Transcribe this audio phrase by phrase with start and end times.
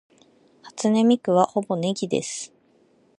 [0.63, 2.51] 初音ミクはほぼネギです